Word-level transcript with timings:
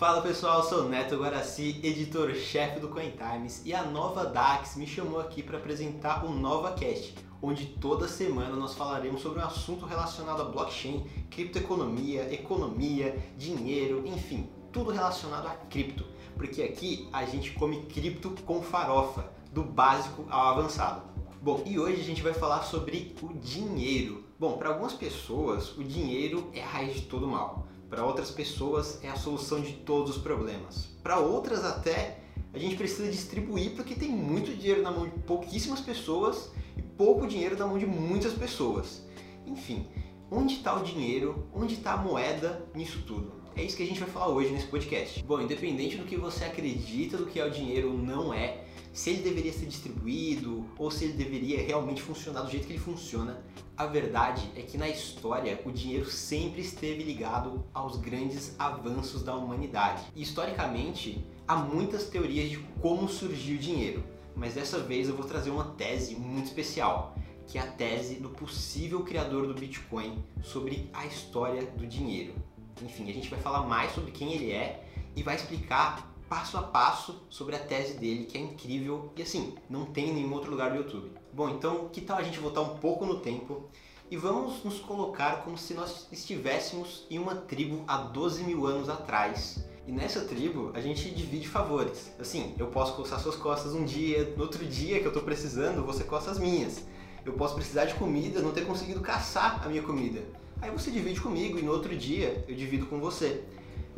Fala 0.00 0.22
pessoal, 0.22 0.62
sou 0.62 0.88
Neto 0.88 1.18
Guaraci, 1.18 1.78
editor-chefe 1.82 2.80
do 2.80 2.88
Coin 2.88 3.10
Times 3.10 3.60
e 3.66 3.74
a 3.74 3.82
Nova 3.82 4.24
Dax 4.24 4.74
me 4.76 4.86
chamou 4.86 5.20
aqui 5.20 5.42
para 5.42 5.58
apresentar 5.58 6.24
o 6.24 6.30
NovaCast, 6.30 7.14
onde 7.42 7.66
toda 7.66 8.08
semana 8.08 8.56
nós 8.56 8.72
falaremos 8.72 9.20
sobre 9.20 9.40
um 9.40 9.44
assunto 9.44 9.84
relacionado 9.84 10.40
a 10.40 10.46
blockchain, 10.46 11.04
criptoeconomia, 11.28 12.32
economia, 12.32 13.14
dinheiro, 13.36 14.02
enfim, 14.06 14.48
tudo 14.72 14.90
relacionado 14.90 15.46
a 15.48 15.50
cripto, 15.50 16.06
porque 16.34 16.62
aqui 16.62 17.06
a 17.12 17.26
gente 17.26 17.52
come 17.52 17.82
cripto 17.82 18.30
com 18.46 18.62
farofa, 18.62 19.30
do 19.52 19.62
básico 19.62 20.24
ao 20.30 20.48
avançado. 20.48 21.02
Bom, 21.42 21.62
e 21.66 21.78
hoje 21.78 22.00
a 22.00 22.04
gente 22.04 22.22
vai 22.22 22.32
falar 22.32 22.62
sobre 22.62 23.14
o 23.20 23.34
dinheiro. 23.34 24.24
Bom, 24.38 24.56
para 24.56 24.70
algumas 24.70 24.94
pessoas, 24.94 25.76
o 25.76 25.84
dinheiro 25.84 26.48
é 26.54 26.62
a 26.62 26.66
raiz 26.66 26.94
de 26.94 27.02
todo 27.02 27.28
mal. 27.28 27.66
Para 27.90 28.04
outras 28.04 28.30
pessoas, 28.30 29.02
é 29.02 29.08
a 29.08 29.16
solução 29.16 29.60
de 29.60 29.72
todos 29.72 30.16
os 30.16 30.22
problemas. 30.22 30.86
Para 31.02 31.18
outras, 31.18 31.64
até, 31.64 32.20
a 32.54 32.58
gente 32.58 32.76
precisa 32.76 33.10
distribuir 33.10 33.74
porque 33.74 33.96
tem 33.96 34.08
muito 34.08 34.54
dinheiro 34.56 34.80
na 34.80 34.92
mão 34.92 35.08
de 35.08 35.18
pouquíssimas 35.22 35.80
pessoas 35.80 36.52
e 36.76 36.82
pouco 36.82 37.26
dinheiro 37.26 37.58
na 37.58 37.66
mão 37.66 37.76
de 37.76 37.86
muitas 37.86 38.32
pessoas. 38.32 39.02
Enfim, 39.44 39.88
onde 40.30 40.54
está 40.54 40.72
o 40.76 40.84
dinheiro? 40.84 41.48
Onde 41.52 41.74
está 41.74 41.94
a 41.94 41.96
moeda 41.96 42.64
nisso 42.76 43.02
tudo? 43.04 43.39
É 43.56 43.62
isso 43.62 43.76
que 43.76 43.82
a 43.82 43.86
gente 43.86 44.00
vai 44.00 44.08
falar 44.08 44.28
hoje 44.28 44.50
nesse 44.50 44.66
podcast. 44.66 45.22
Bom, 45.24 45.40
independente 45.40 45.96
do 45.96 46.04
que 46.04 46.16
você 46.16 46.44
acredita 46.44 47.16
do 47.16 47.26
que 47.26 47.40
é 47.40 47.44
o 47.44 47.50
dinheiro 47.50 47.90
ou 47.90 47.98
não 47.98 48.32
é, 48.32 48.64
se 48.92 49.10
ele 49.10 49.22
deveria 49.22 49.52
ser 49.52 49.66
distribuído 49.66 50.66
ou 50.78 50.90
se 50.90 51.04
ele 51.04 51.12
deveria 51.12 51.60
realmente 51.60 52.00
funcionar 52.00 52.42
do 52.42 52.50
jeito 52.50 52.66
que 52.66 52.72
ele 52.72 52.80
funciona, 52.80 53.42
a 53.76 53.86
verdade 53.86 54.50
é 54.56 54.62
que 54.62 54.76
na 54.76 54.88
história 54.88 55.60
o 55.64 55.70
dinheiro 55.70 56.04
sempre 56.06 56.60
esteve 56.60 57.02
ligado 57.02 57.64
aos 57.72 57.96
grandes 57.96 58.54
avanços 58.58 59.22
da 59.22 59.34
humanidade. 59.34 60.04
E 60.14 60.22
historicamente 60.22 61.24
há 61.46 61.56
muitas 61.56 62.04
teorias 62.08 62.50
de 62.50 62.58
como 62.80 63.08
surgiu 63.08 63.56
o 63.56 63.60
dinheiro, 63.60 64.04
mas 64.34 64.54
dessa 64.54 64.78
vez 64.78 65.08
eu 65.08 65.16
vou 65.16 65.26
trazer 65.26 65.50
uma 65.50 65.64
tese 65.64 66.14
muito 66.14 66.46
especial, 66.46 67.16
que 67.46 67.58
é 67.58 67.60
a 67.60 67.66
tese 67.66 68.16
do 68.16 68.28
possível 68.30 69.02
criador 69.02 69.46
do 69.46 69.54
Bitcoin 69.54 70.22
sobre 70.42 70.88
a 70.92 71.04
história 71.06 71.66
do 71.66 71.86
dinheiro. 71.86 72.34
Enfim, 72.82 73.10
a 73.10 73.14
gente 73.14 73.28
vai 73.28 73.40
falar 73.40 73.62
mais 73.62 73.92
sobre 73.92 74.10
quem 74.10 74.32
ele 74.32 74.50
é 74.50 74.84
e 75.16 75.22
vai 75.22 75.36
explicar 75.36 76.10
passo 76.28 76.56
a 76.56 76.62
passo 76.62 77.26
sobre 77.28 77.56
a 77.56 77.58
tese 77.58 77.94
dele, 77.94 78.24
que 78.24 78.38
é 78.38 78.40
incrível 78.40 79.12
e 79.16 79.22
assim, 79.22 79.54
não 79.68 79.84
tem 79.84 80.10
em 80.10 80.14
nenhum 80.14 80.32
outro 80.32 80.50
lugar 80.50 80.70
do 80.70 80.76
YouTube. 80.76 81.10
Bom, 81.32 81.48
então 81.50 81.88
que 81.88 82.00
tal 82.00 82.18
a 82.18 82.22
gente 82.22 82.38
voltar 82.38 82.60
um 82.60 82.78
pouco 82.78 83.04
no 83.04 83.18
tempo 83.18 83.68
e 84.08 84.16
vamos 84.16 84.62
nos 84.62 84.78
colocar 84.78 85.42
como 85.42 85.58
se 85.58 85.74
nós 85.74 86.06
estivéssemos 86.12 87.04
em 87.10 87.18
uma 87.18 87.34
tribo 87.34 87.84
há 87.86 87.96
12 87.96 88.44
mil 88.44 88.66
anos 88.66 88.88
atrás. 88.88 89.64
E 89.86 89.92
nessa 89.92 90.20
tribo 90.20 90.70
a 90.74 90.80
gente 90.80 91.10
divide 91.10 91.48
favores. 91.48 92.12
Assim, 92.18 92.54
eu 92.58 92.68
posso 92.68 92.94
coçar 92.94 93.18
suas 93.18 93.36
costas 93.36 93.72
um 93.72 93.84
dia, 93.84 94.32
no 94.36 94.42
outro 94.42 94.64
dia 94.64 95.00
que 95.00 95.06
eu 95.06 95.12
tô 95.12 95.20
precisando, 95.20 95.84
você 95.84 96.04
coça 96.04 96.30
as 96.30 96.38
minhas. 96.38 96.84
Eu 97.24 97.32
posso 97.32 97.54
precisar 97.54 97.84
de 97.86 97.94
comida, 97.94 98.40
não 98.40 98.52
ter 98.52 98.66
conseguido 98.66 99.00
caçar 99.00 99.64
a 99.64 99.68
minha 99.68 99.82
comida. 99.82 100.22
Aí 100.62 100.70
você 100.70 100.90
divide 100.90 101.18
comigo 101.20 101.58
e 101.58 101.62
no 101.62 101.72
outro 101.72 101.96
dia 101.96 102.44
eu 102.46 102.54
divido 102.54 102.84
com 102.84 103.00
você. 103.00 103.42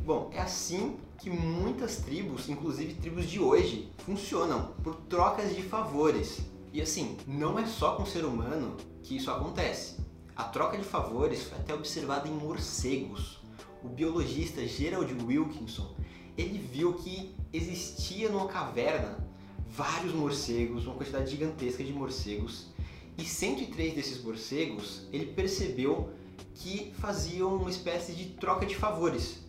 Bom, 0.05 0.31
é 0.33 0.41
assim 0.41 0.97
que 1.19 1.29
muitas 1.29 1.97
tribos, 1.97 2.49
inclusive 2.49 2.95
tribos 2.95 3.29
de 3.29 3.41
hoje, 3.41 3.91
funcionam 3.99 4.73
por 4.83 4.95
trocas 5.09 5.57
de 5.57 5.63
favores. 5.63 6.41
E 6.73 6.81
assim, 6.81 7.17
não 7.27 7.59
é 7.59 7.67
só 7.67 7.97
com 7.97 8.05
o 8.05 8.07
ser 8.07 8.25
humano 8.25 8.77
que 9.03 9.17
isso 9.17 9.29
acontece. 9.31 9.97
A 10.37 10.45
troca 10.45 10.79
de 10.79 10.85
favores 10.85 11.43
foi 11.43 11.59
até 11.59 11.75
observada 11.75 12.29
em 12.29 12.33
morcegos. 12.33 13.41
O 13.83 13.89
biologista 13.89 14.65
Gerald 14.65 15.13
Wilkinson, 15.25 15.95
ele 16.39 16.59
viu 16.59 16.95
que 16.95 17.35
existia 17.53 18.29
numa 18.29 18.47
caverna 18.47 19.19
vários 19.69 20.15
morcegos, 20.15 20.87
uma 20.87 20.95
quantidade 20.95 21.31
gigantesca 21.31 21.83
de 21.83 21.93
morcegos, 21.93 22.69
e 23.19 23.25
103 23.25 23.95
desses 23.95 24.23
morcegos, 24.23 25.03
ele 25.13 25.27
percebeu 25.27 26.11
que 26.55 26.92
faziam 26.98 27.57
uma 27.57 27.70
espécie 27.70 28.13
de 28.13 28.27
troca 28.30 28.67
de 28.67 28.77
favores. 28.77 29.41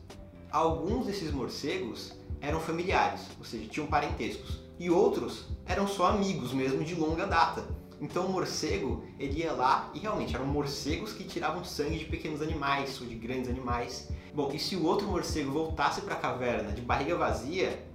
Alguns 0.51 1.05
desses 1.05 1.31
morcegos 1.31 2.13
eram 2.39 2.59
familiares, 2.59 3.21
ou 3.39 3.45
seja, 3.45 3.67
tinham 3.69 3.87
parentescos, 3.87 4.59
e 4.79 4.89
outros 4.89 5.45
eram 5.65 5.87
só 5.87 6.07
amigos 6.07 6.53
mesmo 6.53 6.83
de 6.83 6.95
longa 6.95 7.25
data. 7.25 7.65
Então 8.01 8.25
o 8.25 8.29
morcego, 8.29 9.03
ele 9.17 9.39
ia 9.39 9.53
lá 9.53 9.89
e 9.93 9.99
realmente 9.99 10.35
eram 10.35 10.45
morcegos 10.45 11.13
que 11.13 11.23
tiravam 11.23 11.63
sangue 11.63 11.99
de 11.99 12.05
pequenos 12.05 12.41
animais 12.41 12.99
ou 12.99 13.07
de 13.07 13.15
grandes 13.15 13.49
animais. 13.49 14.09
Bom, 14.33 14.51
e 14.51 14.59
se 14.59 14.75
o 14.75 14.85
outro 14.85 15.07
morcego 15.07 15.51
voltasse 15.51 16.01
para 16.01 16.15
a 16.15 16.19
caverna 16.19 16.71
de 16.71 16.81
barriga 16.81 17.15
vazia, 17.15 17.87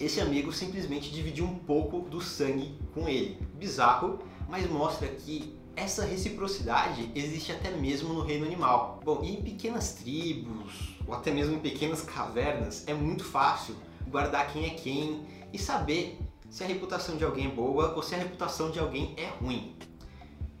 esse 0.00 0.20
amigo 0.20 0.52
simplesmente 0.52 1.10
dividia 1.10 1.44
um 1.44 1.58
pouco 1.58 2.00
do 2.08 2.20
sangue 2.20 2.78
com 2.92 3.08
ele. 3.08 3.38
Bizarro, 3.54 4.20
mas 4.48 4.70
mostra 4.70 5.08
que 5.08 5.56
essa 5.76 6.04
reciprocidade 6.04 7.10
existe 7.14 7.52
até 7.52 7.70
mesmo 7.70 8.12
no 8.12 8.22
reino 8.22 8.46
animal. 8.46 9.00
Bom, 9.04 9.22
e 9.22 9.34
em 9.34 9.42
pequenas 9.42 9.94
tribos, 9.94 10.96
ou 11.06 11.14
até 11.14 11.30
mesmo 11.30 11.56
em 11.56 11.58
pequenas 11.58 12.02
cavernas, 12.02 12.84
é 12.86 12.94
muito 12.94 13.24
fácil 13.24 13.76
guardar 14.08 14.52
quem 14.52 14.66
é 14.66 14.70
quem 14.70 15.26
e 15.52 15.58
saber 15.58 16.18
se 16.48 16.62
a 16.62 16.66
reputação 16.66 17.16
de 17.16 17.24
alguém 17.24 17.46
é 17.46 17.50
boa 17.50 17.94
ou 17.94 18.02
se 18.02 18.14
a 18.14 18.18
reputação 18.18 18.70
de 18.70 18.78
alguém 18.78 19.14
é 19.16 19.28
ruim. 19.28 19.74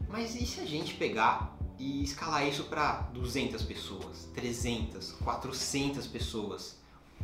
Mas 0.08 0.34
e 0.34 0.46
se 0.46 0.60
a 0.60 0.64
gente 0.64 0.94
pegar 0.94 1.56
e 1.78 2.02
escalar 2.02 2.46
isso 2.46 2.64
para 2.64 3.02
200 3.12 3.62
pessoas, 3.62 4.28
300, 4.34 5.12
400 5.12 6.06
pessoas? 6.06 6.78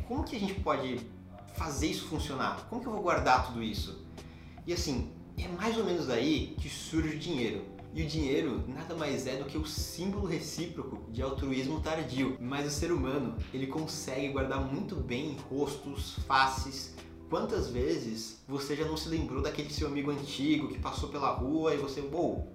Como 0.07 0.23
que 0.23 0.35
a 0.35 0.39
gente 0.39 0.55
pode 0.55 0.99
fazer 1.55 1.87
isso 1.87 2.07
funcionar? 2.07 2.67
Como 2.69 2.81
que 2.81 2.87
eu 2.87 2.93
vou 2.93 3.01
guardar 3.01 3.47
tudo 3.47 3.61
isso? 3.61 4.05
E 4.65 4.73
assim, 4.73 5.11
é 5.37 5.47
mais 5.47 5.77
ou 5.77 5.83
menos 5.83 6.07
daí 6.07 6.55
que 6.59 6.69
surge 6.69 7.15
o 7.15 7.19
dinheiro. 7.19 7.65
E 7.93 8.03
o 8.03 8.07
dinheiro 8.07 8.63
nada 8.69 8.95
mais 8.95 9.27
é 9.27 9.35
do 9.35 9.45
que 9.45 9.57
o 9.57 9.65
símbolo 9.65 10.25
recíproco 10.25 11.11
de 11.11 11.21
altruísmo 11.21 11.81
tardio. 11.81 12.37
Mas 12.39 12.65
o 12.65 12.69
ser 12.69 12.91
humano, 12.91 13.35
ele 13.53 13.67
consegue 13.67 14.29
guardar 14.29 14.61
muito 14.61 14.95
bem 14.95 15.35
rostos, 15.49 16.15
faces. 16.25 16.95
Quantas 17.29 17.69
vezes 17.69 18.41
você 18.47 18.75
já 18.75 18.85
não 18.85 18.95
se 18.95 19.09
lembrou 19.09 19.41
daquele 19.41 19.69
seu 19.69 19.87
amigo 19.87 20.11
antigo 20.11 20.69
que 20.69 20.79
passou 20.79 21.09
pela 21.09 21.31
rua 21.31 21.73
e 21.73 21.77
você, 21.77 21.99
uou, 21.99 22.53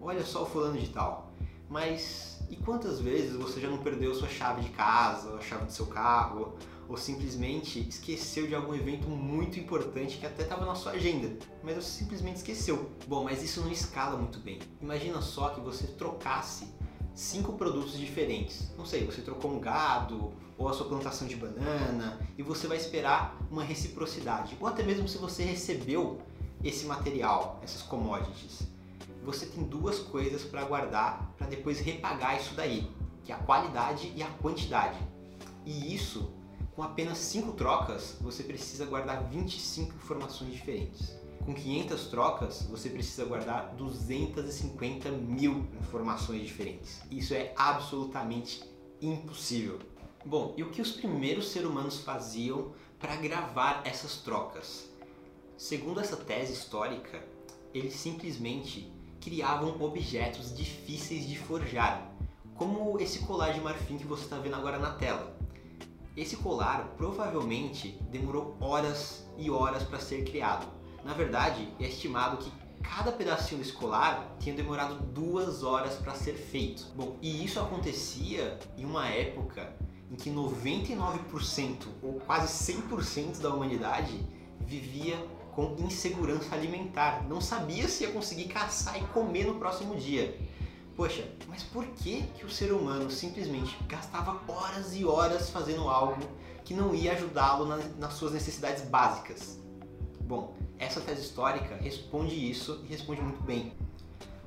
olha 0.00 0.24
só 0.24 0.42
o 0.42 0.46
fulano 0.46 0.78
de 0.78 0.88
tal. 0.88 1.32
Mas 1.68 2.34
e 2.50 2.56
quantas 2.56 3.00
vezes 3.00 3.36
você 3.36 3.60
já 3.60 3.68
não 3.68 3.78
perdeu 3.78 4.14
sua 4.14 4.28
chave 4.28 4.62
de 4.62 4.70
casa, 4.70 5.34
a 5.34 5.40
chave 5.40 5.64
do 5.64 5.72
seu 5.72 5.86
carro, 5.86 6.54
ou 6.88 6.96
simplesmente 6.96 7.86
esqueceu 7.88 8.46
de 8.46 8.54
algum 8.54 8.74
evento 8.74 9.08
muito 9.08 9.58
importante 9.58 10.18
que 10.18 10.26
até 10.26 10.42
estava 10.42 10.64
na 10.64 10.74
sua 10.74 10.92
agenda, 10.92 11.36
mas 11.62 11.76
você 11.76 11.90
simplesmente 11.98 12.36
esqueceu. 12.36 12.90
Bom, 13.06 13.24
mas 13.24 13.42
isso 13.42 13.60
não 13.60 13.70
escala 13.70 14.16
muito 14.16 14.38
bem. 14.38 14.58
Imagina 14.80 15.20
só 15.22 15.50
que 15.50 15.60
você 15.60 15.86
trocasse 15.86 16.68
cinco 17.14 17.52
produtos 17.52 17.98
diferentes. 17.98 18.70
Não 18.76 18.84
sei, 18.84 19.04
você 19.06 19.22
trocou 19.22 19.50
um 19.50 19.60
gado 19.60 20.32
ou 20.58 20.68
a 20.68 20.72
sua 20.72 20.86
plantação 20.86 21.26
de 21.26 21.36
banana 21.36 22.18
e 22.36 22.42
você 22.42 22.66
vai 22.66 22.76
esperar 22.76 23.38
uma 23.50 23.62
reciprocidade. 23.62 24.56
Ou 24.60 24.66
até 24.66 24.82
mesmo 24.82 25.08
se 25.08 25.18
você 25.18 25.42
recebeu 25.42 26.20
esse 26.62 26.86
material, 26.86 27.60
essas 27.62 27.82
commodities. 27.82 28.62
Você 29.24 29.46
tem 29.46 29.64
duas 29.64 29.98
coisas 29.98 30.42
para 30.42 30.64
guardar 30.64 31.32
para 31.38 31.46
depois 31.46 31.80
repagar 31.80 32.38
isso 32.38 32.54
daí, 32.54 32.90
que 33.22 33.32
é 33.32 33.34
a 33.34 33.38
qualidade 33.38 34.12
e 34.14 34.22
a 34.22 34.28
quantidade. 34.42 34.98
E 35.64 35.94
isso 35.94 36.30
com 36.74 36.82
apenas 36.82 37.18
5 37.18 37.52
trocas, 37.52 38.16
você 38.20 38.42
precisa 38.42 38.84
guardar 38.84 39.22
25 39.28 39.94
informações 39.94 40.52
diferentes. 40.52 41.14
Com 41.44 41.54
500 41.54 42.06
trocas, 42.06 42.62
você 42.62 42.88
precisa 42.88 43.24
guardar 43.26 43.74
250 43.76 45.10
mil 45.10 45.66
informações 45.80 46.42
diferentes. 46.42 47.00
Isso 47.10 47.34
é 47.34 47.52
absolutamente 47.56 48.64
impossível. 49.00 49.78
Bom, 50.24 50.54
e 50.56 50.62
o 50.62 50.70
que 50.70 50.80
os 50.80 50.92
primeiros 50.92 51.48
seres 51.52 51.68
humanos 51.68 52.00
faziam 52.00 52.72
para 52.98 53.14
gravar 53.16 53.82
essas 53.84 54.16
trocas? 54.16 54.88
Segundo 55.56 56.00
essa 56.00 56.16
tese 56.16 56.54
histórica, 56.54 57.22
eles 57.72 57.94
simplesmente 57.94 58.90
criavam 59.20 59.80
objetos 59.80 60.54
difíceis 60.56 61.26
de 61.28 61.38
forjar, 61.38 62.10
como 62.54 62.98
esse 62.98 63.20
colar 63.20 63.52
de 63.52 63.60
marfim 63.60 63.98
que 63.98 64.06
você 64.06 64.24
está 64.24 64.38
vendo 64.38 64.56
agora 64.56 64.78
na 64.78 64.94
tela. 64.94 65.33
Esse 66.16 66.36
colar 66.36 66.94
provavelmente 66.96 67.98
demorou 68.10 68.56
horas 68.60 69.28
e 69.36 69.50
horas 69.50 69.82
para 69.82 69.98
ser 69.98 70.24
criado. 70.24 70.66
Na 71.04 71.12
verdade, 71.12 71.68
é 71.80 71.88
estimado 71.88 72.36
que 72.36 72.52
cada 72.82 73.10
pedacinho 73.10 73.60
desse 73.60 73.72
colar 73.72 74.36
tinha 74.38 74.54
demorado 74.54 74.94
duas 75.06 75.64
horas 75.64 75.94
para 75.94 76.14
ser 76.14 76.34
feito. 76.34 76.86
Bom, 76.94 77.16
e 77.20 77.44
isso 77.44 77.58
acontecia 77.58 78.58
em 78.76 78.84
uma 78.84 79.08
época 79.08 79.74
em 80.10 80.14
que 80.14 80.30
99% 80.30 81.86
ou 82.00 82.20
quase 82.20 82.72
100% 82.72 83.40
da 83.40 83.52
humanidade 83.52 84.24
vivia 84.60 85.16
com 85.52 85.76
insegurança 85.78 86.54
alimentar, 86.54 87.24
não 87.28 87.40
sabia 87.40 87.88
se 87.88 88.04
ia 88.04 88.10
conseguir 88.10 88.46
caçar 88.46 89.00
e 89.00 89.06
comer 89.06 89.46
no 89.46 89.54
próximo 89.54 89.96
dia. 89.96 90.36
Poxa, 90.96 91.24
mas 91.48 91.62
por 91.62 91.84
que, 91.86 92.22
que 92.38 92.46
o 92.46 92.50
ser 92.50 92.72
humano 92.72 93.10
simplesmente 93.10 93.76
gastava 93.88 94.40
horas 94.46 94.94
e 94.94 95.04
horas 95.04 95.50
fazendo 95.50 95.88
algo 95.88 96.22
que 96.64 96.72
não 96.72 96.94
ia 96.94 97.12
ajudá-lo 97.12 97.66
nas 97.98 98.14
suas 98.14 98.32
necessidades 98.32 98.84
básicas. 98.84 99.60
Bom, 100.20 100.54
essa 100.78 101.00
tese 101.00 101.20
histórica 101.20 101.76
responde 101.76 102.34
isso 102.34 102.80
e 102.84 102.86
responde 102.88 103.20
muito 103.20 103.42
bem. 103.42 103.72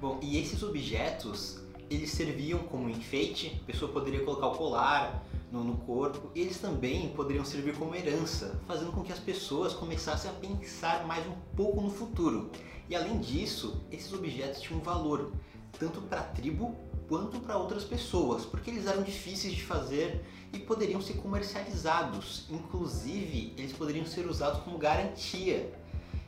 Bom, 0.01 0.19
e 0.21 0.39
esses 0.39 0.63
objetos, 0.63 1.59
eles 1.89 2.11
serviam 2.11 2.59
como 2.59 2.89
enfeite, 2.89 3.59
a 3.61 3.65
pessoa 3.65 3.91
poderia 3.91 4.23
colocar 4.23 4.47
o 4.47 4.55
colar 4.55 5.23
no, 5.51 5.63
no 5.63 5.77
corpo, 5.77 6.31
e 6.33 6.41
eles 6.41 6.57
também 6.57 7.09
poderiam 7.09 7.45
servir 7.45 7.75
como 7.75 7.95
herança, 7.95 8.59
fazendo 8.67 8.91
com 8.91 9.03
que 9.03 9.13
as 9.13 9.19
pessoas 9.19 9.73
começassem 9.73 10.29
a 10.29 10.33
pensar 10.33 11.05
mais 11.05 11.25
um 11.27 11.35
pouco 11.55 11.81
no 11.81 11.89
futuro. 11.89 12.49
E 12.89 12.95
além 12.95 13.19
disso, 13.19 13.81
esses 13.91 14.11
objetos 14.11 14.61
tinham 14.61 14.79
um 14.79 14.83
valor, 14.83 15.31
tanto 15.79 16.01
para 16.01 16.21
a 16.21 16.23
tribo 16.23 16.75
quanto 17.07 17.39
para 17.39 17.57
outras 17.57 17.83
pessoas, 17.83 18.45
porque 18.45 18.69
eles 18.69 18.85
eram 18.85 19.01
difíceis 19.01 19.53
de 19.53 19.63
fazer 19.63 20.25
e 20.51 20.59
poderiam 20.59 21.01
ser 21.01 21.13
comercializados. 21.13 22.45
Inclusive, 22.49 23.53
eles 23.57 23.73
poderiam 23.73 24.05
ser 24.05 24.27
usados 24.27 24.61
como 24.61 24.77
garantia. 24.77 25.73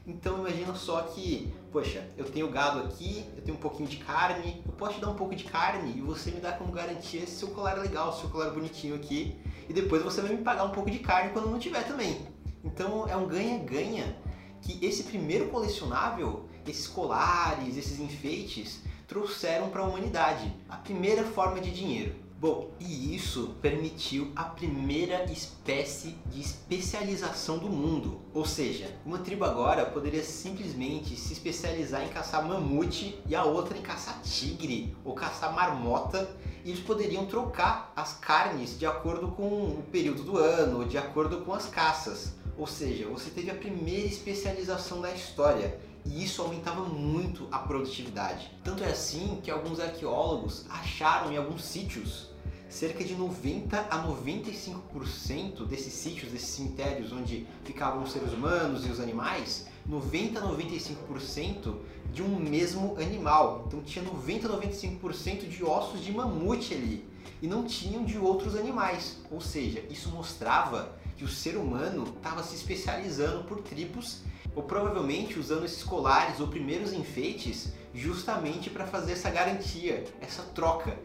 Então 0.08 0.40
imagina 0.40 0.74
só 0.74 1.02
que, 1.02 1.54
poxa, 1.72 2.08
eu 2.18 2.26
tenho 2.26 2.50
gado 2.50 2.80
aqui, 2.80 3.24
eu 3.36 3.44
tenho 3.44 3.58
um 3.58 3.60
pouquinho 3.60 3.88
de 3.88 3.98
carne, 3.98 4.64
eu 4.66 4.72
posso 4.74 4.96
te 4.96 5.02
dar 5.02 5.10
um 5.10 5.16
pouco 5.16 5.36
de 5.36 5.44
carne 5.44 5.94
e 5.98 6.02
você 6.02 6.32
me 6.32 6.40
dá 6.40 6.52
como 6.54 6.72
garantia 6.72 7.28
se 7.28 7.34
seu 7.34 7.50
colar 7.50 7.78
legal, 7.78 8.12
se 8.14 8.22
seu 8.22 8.30
colar 8.30 8.50
bonitinho 8.50 8.96
aqui, 8.96 9.40
e 9.68 9.74
depois 9.74 10.02
você 10.02 10.22
vai 10.22 10.32
me 10.32 10.44
pagar 10.44 10.64
um 10.64 10.72
pouco 10.72 10.90
de 10.90 10.98
carne 11.00 11.32
quando 11.32 11.52
não 11.52 11.60
tiver 11.60 11.84
também. 11.84 12.26
Então 12.64 13.08
é 13.08 13.16
um 13.16 13.28
ganha-ganha 13.28 14.18
que 14.62 14.84
esse 14.84 15.04
primeiro 15.04 15.50
colecionável, 15.50 16.50
esses 16.68 16.88
colares, 16.88 17.78
esses 17.78 18.00
enfeites, 18.00 18.82
trouxeram 19.10 19.70
para 19.70 19.82
a 19.82 19.88
humanidade 19.88 20.54
a 20.70 20.78
primeira 20.78 21.24
forma 21.24 21.60
de 21.60 21.72
dinheiro. 21.72 22.14
Bom, 22.40 22.70
e 22.80 23.14
isso 23.14 23.56
permitiu 23.62 24.32
a 24.34 24.44
primeira 24.46 25.26
espécie 25.30 26.16
de 26.28 26.40
especialização 26.40 27.58
do 27.58 27.68
mundo. 27.68 28.22
Ou 28.34 28.46
seja, 28.46 28.96
uma 29.06 29.18
tribo 29.18 29.44
agora 29.44 29.86
poderia 29.86 30.24
simplesmente 30.24 31.18
se 31.18 31.34
especializar 31.34 32.02
em 32.02 32.08
caçar 32.08 32.48
mamute 32.48 33.20
e 33.28 33.36
a 33.36 33.44
outra 33.44 33.78
em 33.78 33.82
caçar 33.82 34.22
tigre 34.22 34.96
ou 35.04 35.14
caçar 35.14 35.54
marmota, 35.54 36.30
e 36.64 36.70
eles 36.70 36.80
poderiam 36.80 37.26
trocar 37.26 37.92
as 37.94 38.14
carnes 38.14 38.80
de 38.80 38.86
acordo 38.86 39.30
com 39.30 39.44
o 39.44 39.84
período 39.92 40.24
do 40.24 40.38
ano, 40.38 40.86
de 40.86 40.98
acordo 40.98 41.42
com 41.42 41.54
as 41.54 41.66
caças. 41.66 42.36
Ou 42.58 42.68
seja, 42.68 43.08
você 43.08 43.30
teve 43.30 43.50
a 43.52 43.56
primeira 43.56 44.08
especialização 44.08 45.02
da 45.02 45.12
história 45.12 45.78
e 46.06 46.24
isso 46.24 46.42
aumentava 46.42 46.84
muito 46.84 47.48
a 47.52 47.60
produtividade. 47.60 48.52
Tanto 48.64 48.84
é 48.84 48.92
assim 48.92 49.40
que 49.44 49.52
alguns 49.52 49.80
arqueólogos 49.80 50.66
acharam 50.70 51.32
em 51.32 51.38
alguns 51.38 51.64
sítios 51.64 52.30
cerca 52.70 53.04
de 53.04 53.16
90 53.16 53.80
a 53.90 54.08
95% 54.08 55.66
desses 55.66 55.92
sítios, 55.92 56.32
desses 56.32 56.50
cemitérios 56.50 57.12
onde 57.12 57.48
ficavam 57.64 58.04
os 58.04 58.12
seres 58.12 58.32
humanos 58.32 58.86
e 58.86 58.92
os 58.92 59.00
animais, 59.00 59.68
90 59.88 60.40
a 60.40 60.44
95% 60.44 61.76
de 62.14 62.22
um 62.22 62.40
mesmo 62.40 62.96
animal. 62.98 63.64
Então 63.68 63.82
tinha 63.82 64.06
90 64.06 64.48
a 64.48 64.52
95% 64.52 65.50
de 65.50 65.64
ossos 65.64 66.04
de 66.04 66.12
mamute 66.12 66.76
ali 66.76 67.10
e 67.42 67.48
não 67.48 67.66
tinham 67.66 68.06
de 68.06 68.18
outros 68.20 68.56
animais. 68.56 69.18
Ou 69.32 69.42
seja, 69.42 69.84
isso 69.90 70.10
mostrava 70.10 70.96
que 71.20 71.26
o 71.26 71.28
ser 71.28 71.58
humano 71.58 72.06
estava 72.16 72.42
se 72.42 72.56
especializando 72.56 73.44
por 73.44 73.60
tribos 73.60 74.22
ou 74.56 74.64
provavelmente 74.64 75.38
usando 75.38 75.66
esses 75.66 75.84
colares 75.84 76.40
ou 76.40 76.48
primeiros 76.48 76.94
enfeites 76.94 77.74
justamente 77.94 78.70
para 78.70 78.88
fazer 78.88 79.12
essa 79.12 79.30
garantia, 79.30 80.06
essa 80.22 80.44
troca, 80.44 80.98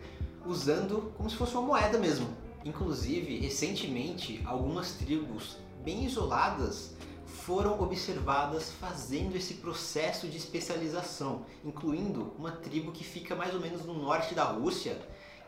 usando 0.47 1.13
como 1.17 1.29
se 1.29 1.35
fosse 1.35 1.55
uma 1.55 1.67
moeda 1.67 1.99
mesmo. 1.99 2.29
Inclusive, 2.65 3.41
recentemente, 3.41 4.41
algumas 4.45 4.93
tribos 4.93 5.57
bem 5.85 6.05
isoladas 6.05 6.95
foram 7.27 7.81
observadas 7.81 8.71
fazendo 8.71 9.37
esse 9.37 9.55
processo 9.55 10.29
de 10.29 10.37
especialização, 10.37 11.45
incluindo 11.65 12.33
uma 12.39 12.53
tribo 12.53 12.93
que 12.93 13.03
fica 13.03 13.35
mais 13.35 13.53
ou 13.53 13.61
menos 13.61 13.85
no 13.85 13.95
norte 13.95 14.33
da 14.33 14.45
Rússia, 14.45 14.97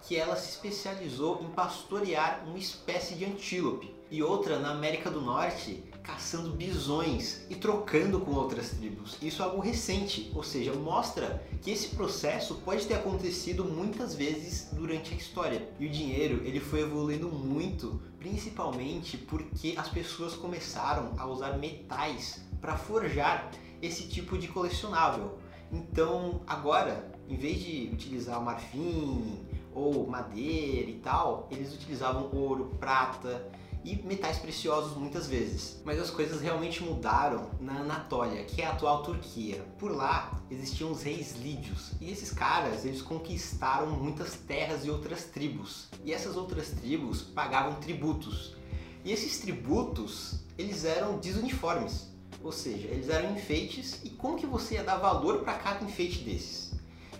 que 0.06 0.16
ela 0.16 0.36
se 0.36 0.50
especializou 0.50 1.42
em 1.42 1.48
pastorear 1.50 2.44
uma 2.46 2.58
espécie 2.58 3.14
de 3.14 3.24
antílope, 3.24 3.96
e 4.10 4.22
outra 4.22 4.58
na 4.58 4.70
América 4.70 5.10
do 5.10 5.20
Norte, 5.20 5.82
caçando 6.02 6.50
bisões 6.50 7.44
e 7.50 7.56
trocando 7.56 8.20
com 8.20 8.32
outras 8.32 8.70
tribos. 8.70 9.16
Isso 9.20 9.42
é 9.42 9.44
algo 9.44 9.60
recente, 9.60 10.30
ou 10.34 10.44
seja, 10.44 10.72
mostra 10.72 11.44
que 11.60 11.72
esse 11.72 11.88
processo 11.96 12.54
pode 12.64 12.86
ter 12.86 12.94
acontecido 12.94 13.64
muitas 13.64 14.14
vezes 14.14 14.68
durante 14.72 15.12
a 15.12 15.16
história. 15.16 15.68
E 15.80 15.86
o 15.86 15.90
dinheiro, 15.90 16.42
ele 16.44 16.60
foi 16.60 16.82
evoluindo 16.82 17.28
muito, 17.28 18.00
principalmente 18.20 19.16
porque 19.16 19.74
as 19.76 19.88
pessoas 19.88 20.34
começaram 20.34 21.12
a 21.18 21.26
usar 21.26 21.58
metais 21.58 22.40
para 22.60 22.76
forjar 22.76 23.50
esse 23.82 24.06
tipo 24.06 24.38
de 24.38 24.46
colecionável. 24.46 25.38
Então, 25.72 26.40
agora, 26.46 27.12
em 27.28 27.36
vez 27.36 27.58
de 27.58 27.90
utilizar 27.92 28.40
marfim 28.40 29.44
ou 29.76 30.06
madeira 30.06 30.90
e 30.90 31.00
tal, 31.02 31.46
eles 31.50 31.74
utilizavam 31.74 32.30
ouro, 32.32 32.74
prata, 32.80 33.46
e 33.86 33.94
metais 34.02 34.38
preciosos 34.38 34.96
muitas 34.96 35.28
vezes. 35.28 35.80
Mas 35.84 36.00
as 36.00 36.10
coisas 36.10 36.40
realmente 36.40 36.82
mudaram 36.82 37.50
na 37.60 37.80
Anatólia, 37.80 38.42
que 38.42 38.60
é 38.60 38.66
a 38.66 38.72
atual 38.72 39.04
Turquia. 39.04 39.64
Por 39.78 39.94
lá 39.94 40.42
existiam 40.50 40.90
os 40.90 41.04
reis 41.04 41.36
lídios 41.36 41.92
e 42.00 42.10
esses 42.10 42.32
caras 42.32 42.84
eles 42.84 43.00
conquistaram 43.00 43.90
muitas 43.90 44.34
terras 44.34 44.84
e 44.84 44.90
outras 44.90 45.24
tribos. 45.24 45.86
E 46.04 46.12
essas 46.12 46.36
outras 46.36 46.70
tribos 46.70 47.22
pagavam 47.22 47.76
tributos. 47.76 48.56
E 49.04 49.12
esses 49.12 49.38
tributos 49.38 50.40
eles 50.58 50.84
eram 50.84 51.18
desuniformes, 51.18 52.08
ou 52.42 52.50
seja, 52.50 52.88
eles 52.88 53.08
eram 53.08 53.36
enfeites 53.36 54.00
e 54.02 54.10
como 54.10 54.36
que 54.36 54.46
você 54.46 54.74
ia 54.74 54.82
dar 54.82 54.96
valor 54.96 55.44
para 55.44 55.54
cada 55.54 55.84
enfeite 55.84 56.24
desses? 56.24 56.72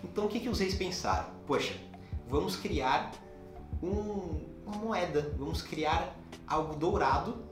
Então 0.03 0.27
o 0.27 0.29
que, 0.29 0.41
que 0.41 0.49
os 0.49 0.59
reis 0.59 0.75
pensaram? 0.75 1.29
Poxa, 1.47 1.75
vamos 2.29 2.57
criar 2.57 3.13
um, 3.83 4.45
uma 4.67 4.77
moeda, 4.77 5.35
vamos 5.39 5.63
criar 5.63 6.17
algo 6.47 6.77
dourado, 6.77 7.45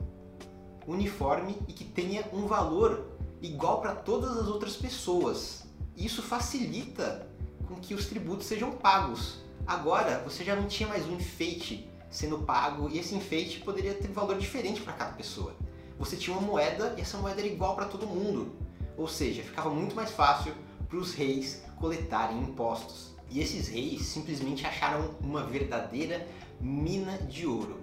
uniforme 0.87 1.56
e 1.69 1.73
que 1.73 1.85
tenha 1.85 2.25
um 2.32 2.47
valor 2.47 3.17
igual 3.41 3.81
para 3.81 3.94
todas 3.94 4.37
as 4.37 4.49
outras 4.49 4.76
pessoas. 4.76 5.65
Isso 5.97 6.23
facilita 6.23 7.29
com 7.67 7.76
que 7.76 7.94
os 7.94 8.06
tributos 8.06 8.47
sejam 8.47 8.73
pagos. 8.73 9.43
Agora 9.67 10.23
você 10.25 10.44
já 10.44 10.55
não 10.55 10.67
tinha 10.67 10.88
mais 10.88 11.06
um 11.06 11.15
enfeite 11.15 11.88
sendo 12.11 12.38
pago 12.38 12.88
e 12.88 12.99
esse 12.99 13.15
enfeite 13.15 13.61
poderia 13.61 13.94
ter 13.94 14.09
valor 14.09 14.38
diferente 14.38 14.81
para 14.81 14.93
cada 14.93 15.12
pessoa. 15.12 15.55
Você 15.99 16.17
tinha 16.17 16.37
uma 16.37 16.47
moeda 16.47 16.95
e 16.99 17.00
essa 17.00 17.19
moeda 17.19 17.40
era 17.40 17.49
igual 17.49 17.75
para 17.75 17.87
todo 17.87 18.07
mundo. 18.07 18.52
Ou 18.97 19.09
seja, 19.09 19.43
ficava 19.43 19.71
muito 19.71 19.95
mais 19.95 20.11
fácil 20.11 20.54
para 20.88 20.99
os 20.99 21.14
reis 21.14 21.62
coletarem 21.78 22.38
impostos. 22.38 23.13
E 23.35 23.41
esses 23.41 23.67
reis 23.67 24.03
simplesmente 24.03 24.64
acharam 24.64 25.11
uma 25.21 25.43
verdadeira 25.43 26.25
mina 26.61 27.19
de 27.19 27.45
ouro 27.45 27.81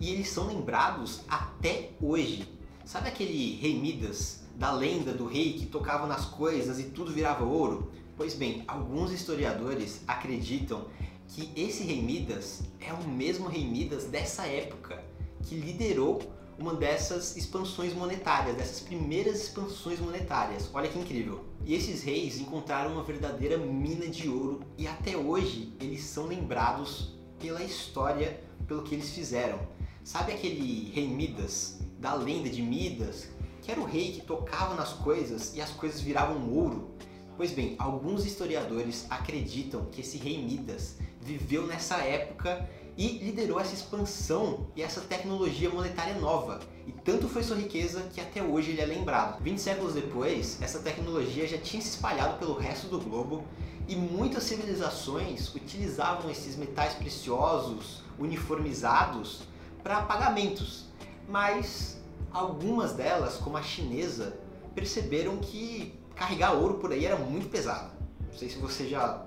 e 0.00 0.08
eles 0.08 0.28
são 0.28 0.46
lembrados 0.46 1.22
até 1.28 1.90
hoje. 2.00 2.48
Sabe 2.84 3.08
aquele 3.08 3.56
rei 3.56 3.76
Midas, 3.76 4.44
da 4.54 4.70
lenda 4.70 5.12
do 5.12 5.26
rei 5.26 5.54
que 5.54 5.66
tocava 5.66 6.06
nas 6.06 6.26
coisas 6.26 6.78
e 6.78 6.84
tudo 6.84 7.12
virava 7.12 7.44
ouro? 7.44 7.90
Pois 8.16 8.34
bem, 8.34 8.62
alguns 8.68 9.10
historiadores 9.10 10.00
acreditam 10.06 10.84
que 11.26 11.50
esse 11.56 11.82
rei 11.82 12.00
Midas 12.00 12.62
é 12.78 12.92
o 12.92 13.08
mesmo 13.08 13.48
rei 13.48 13.66
Midas 13.66 14.04
dessa 14.04 14.46
época, 14.46 15.02
que 15.42 15.56
liderou 15.56 16.22
uma 16.58 16.74
dessas 16.74 17.36
expansões 17.36 17.92
monetárias, 17.94 18.56
dessas 18.56 18.80
primeiras 18.80 19.42
expansões 19.42 19.98
monetárias. 19.98 20.70
Olha 20.72 20.88
que 20.88 20.98
incrível. 20.98 21.44
E 21.64 21.74
esses 21.74 22.02
reis 22.02 22.38
encontraram 22.38 22.92
uma 22.92 23.02
verdadeira 23.02 23.56
mina 23.56 24.06
de 24.06 24.28
ouro 24.28 24.60
e 24.78 24.86
até 24.86 25.16
hoje 25.16 25.72
eles 25.80 26.04
são 26.04 26.26
lembrados 26.26 27.14
pela 27.38 27.62
história, 27.62 28.40
pelo 28.66 28.82
que 28.82 28.94
eles 28.94 29.10
fizeram. 29.10 29.58
Sabe 30.02 30.32
aquele 30.32 30.90
rei 30.92 31.08
Midas, 31.08 31.80
da 31.98 32.14
lenda 32.14 32.48
de 32.48 32.62
Midas, 32.62 33.28
que 33.62 33.70
era 33.70 33.80
o 33.80 33.86
rei 33.86 34.12
que 34.12 34.20
tocava 34.20 34.74
nas 34.74 34.92
coisas 34.92 35.56
e 35.56 35.60
as 35.60 35.70
coisas 35.70 36.00
viravam 36.00 36.52
ouro? 36.52 36.90
Pois 37.36 37.50
bem, 37.50 37.74
alguns 37.78 38.24
historiadores 38.24 39.06
acreditam 39.10 39.86
que 39.86 40.02
esse 40.02 40.18
rei 40.18 40.40
Midas 40.40 40.98
viveu 41.24 41.66
nessa 41.66 41.96
época 41.96 42.68
e 42.96 43.18
liderou 43.18 43.58
essa 43.58 43.74
expansão 43.74 44.68
e 44.76 44.82
essa 44.82 45.00
tecnologia 45.00 45.70
monetária 45.70 46.14
nova. 46.14 46.60
E 46.86 46.92
tanto 46.92 47.28
foi 47.28 47.42
sua 47.42 47.56
riqueza 47.56 48.02
que 48.12 48.20
até 48.20 48.42
hoje 48.42 48.70
ele 48.70 48.80
é 48.80 48.86
lembrado. 48.86 49.42
20 49.42 49.58
séculos 49.58 49.94
depois, 49.94 50.60
essa 50.62 50.78
tecnologia 50.78 51.48
já 51.48 51.58
tinha 51.58 51.82
se 51.82 51.88
espalhado 51.88 52.38
pelo 52.38 52.54
resto 52.54 52.86
do 52.86 53.00
globo 53.00 53.42
e 53.88 53.96
muitas 53.96 54.44
civilizações 54.44 55.52
utilizavam 55.54 56.30
esses 56.30 56.56
metais 56.56 56.94
preciosos 56.94 58.02
uniformizados 58.18 59.42
para 59.82 60.02
pagamentos, 60.02 60.86
mas 61.28 62.00
algumas 62.32 62.92
delas, 62.92 63.36
como 63.36 63.56
a 63.56 63.62
chinesa, 63.62 64.38
perceberam 64.74 65.38
que 65.38 65.94
carregar 66.14 66.52
ouro 66.52 66.74
por 66.74 66.92
aí 66.92 67.04
era 67.04 67.16
muito 67.16 67.48
pesado. 67.48 67.92
Não 68.20 68.38
sei 68.38 68.48
se 68.48 68.58
você 68.58 68.88
já 68.88 69.24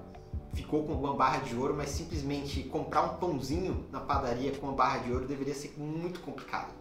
ficou 0.53 0.83
com 0.83 0.93
uma 0.93 1.13
barra 1.13 1.39
de 1.39 1.55
ouro, 1.55 1.75
mas 1.75 1.89
simplesmente 1.89 2.63
comprar 2.63 3.03
um 3.03 3.17
pãozinho 3.17 3.85
na 3.91 3.99
padaria 3.99 4.51
com 4.51 4.67
uma 4.67 4.75
barra 4.75 4.99
de 4.99 5.11
ouro 5.11 5.27
deveria 5.27 5.53
ser 5.53 5.73
muito 5.77 6.19
complicado. 6.21 6.73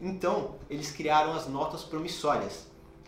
Então, 0.00 0.56
eles 0.68 0.90
criaram 0.90 1.32
as 1.32 1.46
notas 1.46 1.82
promissórias, 1.82 2.66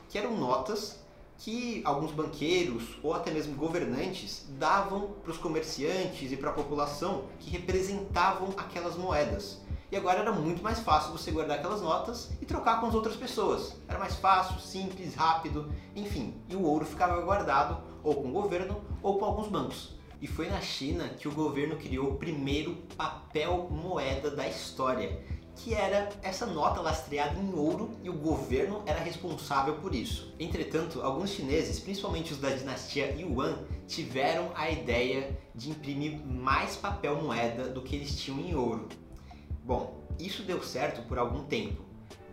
que 0.09 0.17
eram 0.17 0.37
notas 0.37 1.03
que 1.39 1.83
alguns 1.85 2.13
banqueiros 2.13 2.97
ou 3.03 3.13
até 3.13 3.31
mesmo 3.31 3.57
governantes 3.57 4.47
davam 4.51 5.09
para 5.23 5.33
os 5.33 5.39
comerciantes 5.39 6.31
e 6.31 6.37
para 6.37 6.51
a 6.51 6.53
população 6.53 7.25
que 7.41 7.51
representavam 7.51 8.51
aquelas 8.57 8.97
moedas. 8.97 9.59
E 9.91 9.97
agora 9.97 10.21
era 10.21 10.33
muito 10.33 10.63
mais 10.63 10.81
fácil 10.81 11.13
você 11.13 11.31
guardar 11.31 11.59
aquelas 11.59 11.81
notas 11.81 12.31
e 12.41 12.47
trocar 12.47 12.81
com 12.81 12.87
as 12.87 12.95
outras 12.95 13.17
pessoas. 13.17 13.77
Era 13.87 13.99
mais 13.99 14.17
fácil, 14.17 14.59
simples, 14.59 15.15
rápido, 15.15 15.71
enfim. 15.95 16.35
E 16.49 16.57
o 16.57 16.63
ouro 16.63 16.85
ficava 16.85 17.21
guardado 17.21 17.79
ou 18.05 18.15
com 18.15 18.29
o 18.29 18.33
governo 18.33 18.81
ou 19.03 19.19
com 19.19 19.25
alguns 19.25 19.49
bancos. 19.49 19.95
E 20.21 20.27
foi 20.27 20.49
na 20.49 20.61
China 20.61 21.09
que 21.09 21.27
o 21.27 21.33
governo 21.33 21.77
criou 21.77 22.11
o 22.11 22.17
primeiro 22.17 22.77
papel 22.97 23.69
moeda 23.71 24.31
da 24.31 24.47
história, 24.47 25.21
que 25.57 25.75
era 25.75 26.09
essa 26.23 26.47
nota 26.47 26.81
lastreada 26.81 27.39
em 27.39 27.53
ouro 27.55 27.91
e 28.03 28.09
o 28.09 28.13
governo 28.13 28.83
era 28.87 29.01
responsável 29.01 29.77
por 29.77 29.95
isso. 29.95 30.33
Entretanto, 30.39 31.03
alguns 31.03 31.31
chineses, 31.31 31.79
principalmente 31.79 32.33
os 32.33 32.39
da 32.39 32.51
dinastia 32.51 33.15
Yuan, 33.19 33.59
tiveram 33.87 34.51
a 34.55 34.71
ideia 34.71 35.39
de 35.55 35.71
imprimir 35.71 36.19
mais 36.27 36.77
papel 36.77 37.23
moeda 37.23 37.69
do 37.69 37.83
que 37.83 37.97
eles 37.97 38.17
tinham 38.17 38.41
em 38.41 38.55
ouro. 38.55 38.89
Bom, 39.63 40.01
isso 40.19 40.43
deu 40.43 40.63
certo 40.63 41.07
por 41.07 41.19
algum 41.19 41.45
tempo, 41.45 41.83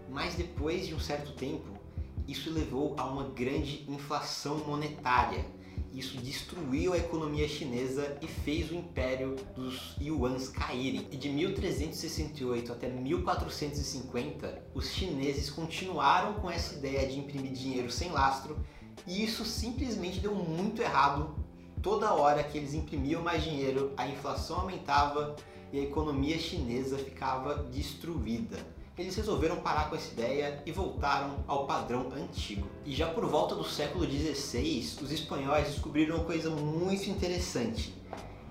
mas 0.10 0.36
depois 0.36 0.88
de 0.88 0.96
um 0.96 1.00
certo 1.00 1.34
tempo, 1.34 1.80
isso 2.28 2.52
levou 2.52 2.96
a 2.98 3.06
uma 3.06 3.24
grande 3.24 3.86
inflação 3.90 4.60
monetária 4.60 5.46
isso 5.94 6.18
destruiu 6.18 6.94
a 6.94 6.98
economia 6.98 7.48
chinesa 7.48 8.18
e 8.22 8.28
fez 8.28 8.72
o 8.72 8.76
império 8.76 9.36
dos 9.56 9.96
yuans 10.00 10.48
caírem. 10.48 11.08
E 11.12 11.18
de 11.18 11.30
1368 11.30 12.72
até 12.72 12.88
1450, 12.88 14.64
os 14.74 14.90
chineses 14.90 15.50
continuaram 15.50 16.36
com 16.36 16.50
essa 16.50 16.76
ideia 16.76 17.08
de 17.08 17.20
imprimir 17.20 17.52
dinheiro 17.52 17.92
sem 17.92 18.10
lastro 18.10 18.58
e 19.06 19.24
isso 19.24 19.44
simplesmente 19.44 20.20
deu 20.20 20.34
muito 20.34 20.82
errado. 20.82 21.36
Toda 21.82 22.14
hora 22.14 22.44
que 22.44 22.58
eles 22.58 22.74
imprimiam 22.74 23.22
mais 23.22 23.44
dinheiro, 23.44 23.92
a 23.98 24.08
inflação 24.08 24.62
aumentava 24.62 25.36
e 25.74 25.80
a 25.80 25.84
economia 25.84 26.38
chinesa 26.38 26.98
ficava 26.98 27.64
destruída 27.72 28.60
eles 29.02 29.16
resolveram 29.16 29.58
parar 29.58 29.90
com 29.90 29.96
essa 29.96 30.12
ideia 30.12 30.62
e 30.66 30.72
voltaram 30.72 31.44
ao 31.48 31.66
padrão 31.66 32.12
antigo. 32.16 32.68
E 32.86 32.94
já 32.94 33.08
por 33.08 33.26
volta 33.26 33.56
do 33.56 33.64
século 33.64 34.06
XVI, 34.06 34.98
os 35.02 35.12
espanhóis 35.12 35.68
descobriram 35.68 36.18
uma 36.18 36.24
coisa 36.24 36.50
muito 36.50 37.10
interessante. 37.10 37.94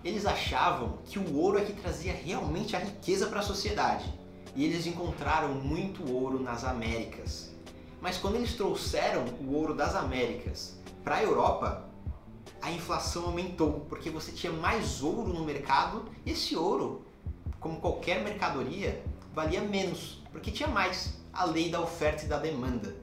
Eles 0.03 0.27
achavam 0.27 0.99
que 1.05 1.19
o 1.19 1.37
ouro 1.37 1.59
é 1.59 1.65
que 1.65 1.73
trazia 1.73 2.13
realmente 2.13 2.75
a 2.75 2.81
riqueza 2.81 3.27
para 3.27 3.41
a 3.41 3.45
sociedade. 3.45 4.13
E 4.57 4.65
eles 4.65 4.87
encontraram 4.87 5.55
muito 5.55 6.11
ouro 6.11 6.41
nas 6.43 6.65
Américas. 6.65 7.55
Mas 8.01 8.17
quando 8.17 8.37
eles 8.37 8.55
trouxeram 8.55 9.27
o 9.41 9.55
ouro 9.55 9.75
das 9.75 9.95
Américas 9.95 10.77
para 11.05 11.17
a 11.17 11.23
Europa, 11.23 11.89
a 12.61 12.73
inflação 12.73 13.27
aumentou, 13.27 13.87
porque 13.89 14.11
você 14.11 14.33
tinha 14.33 14.53
mais 14.53 15.03
ouro 15.03 15.33
no 15.33 15.45
mercado 15.45 16.07
e 16.27 16.33
esse 16.33 16.57
ouro, 16.57 17.03
como 17.61 17.81
qualquer 17.81 18.25
mercadoria, 18.25 19.03
valia 19.35 19.61
menos 19.61 20.21
porque 20.33 20.51
tinha 20.51 20.69
mais 20.69 21.15
a 21.33 21.45
lei 21.45 21.71
da 21.71 21.81
oferta 21.81 22.25
e 22.25 22.29
da 22.29 22.39
demanda. 22.39 22.95